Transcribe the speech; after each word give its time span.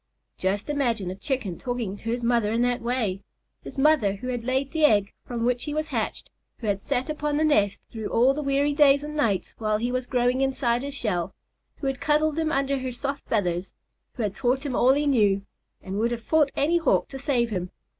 Just 0.39 0.67
imagine 0.67 1.11
a 1.11 1.15
Chicken 1.15 1.59
talking 1.59 1.95
to 1.97 2.03
his 2.09 2.23
mother 2.23 2.51
in 2.51 2.63
that 2.63 2.81
way! 2.81 3.21
His 3.61 3.77
mother, 3.77 4.13
who 4.15 4.29
had 4.29 4.43
laid 4.43 4.71
the 4.71 4.83
egg 4.83 5.13
from 5.27 5.45
which 5.45 5.65
he 5.65 5.75
was 5.75 5.89
hatched; 5.89 6.31
who 6.57 6.65
had 6.65 6.81
sat 6.81 7.07
upon 7.07 7.37
the 7.37 7.43
nest 7.43 7.81
through 7.87 8.07
all 8.07 8.33
the 8.33 8.41
weary 8.41 8.73
days 8.73 9.03
and 9.03 9.15
nights 9.15 9.53
while 9.59 9.77
he 9.77 9.91
was 9.91 10.07
growing 10.07 10.41
inside 10.41 10.81
his 10.81 10.95
shell; 10.95 11.35
who 11.81 11.85
had 11.85 12.01
cuddled 12.01 12.39
him 12.39 12.51
under 12.51 12.79
her 12.79 12.91
soft 12.91 13.27
feathers; 13.29 13.75
who 14.15 14.23
had 14.23 14.33
taught 14.33 14.65
him 14.65 14.75
all 14.75 14.93
he 14.93 15.05
knew, 15.05 15.43
and 15.83 15.99
would 15.99 16.09
have 16.09 16.23
fought 16.23 16.49
any 16.55 16.79
hawk 16.79 17.07
to 17.09 17.19
save 17.19 17.51
him! 17.51 17.69